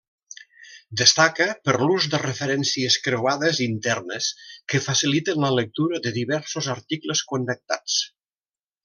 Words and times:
Destaca 1.01 1.45
per 1.67 1.75
l'ús 1.89 2.07
de 2.13 2.19
referències 2.23 2.97
creuades 3.07 3.61
internes 3.67 4.31
que 4.73 4.81
faciliten 4.87 5.45
la 5.45 5.53
lectura 5.61 6.01
de 6.07 6.15
diversos 6.17 6.71
articles 6.79 7.23
connectats. 7.35 8.01